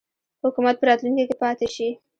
[0.43, 1.89] حکومت په راتلونکي کې پاته شي.